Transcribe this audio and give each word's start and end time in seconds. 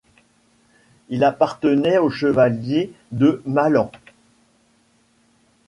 Il 1.09 1.23
appartenait 1.23 1.99
aux 1.99 2.09
chevaliers 2.09 2.91
De 3.11 3.39
Malans. 3.45 3.91